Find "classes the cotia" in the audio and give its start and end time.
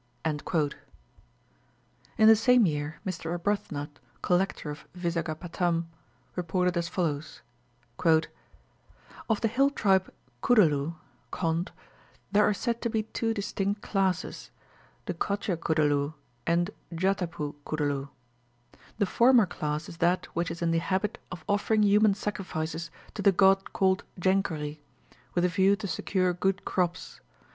13.83-15.55